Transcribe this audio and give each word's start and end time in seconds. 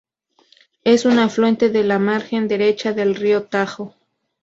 Es 0.83 1.05
un 1.05 1.19
afluente 1.19 1.69
de 1.69 1.83
la 1.83 1.99
margen 1.99 2.47
derecha 2.47 2.91
del 2.91 3.13
río 3.13 3.43
Tajo. 3.43 3.93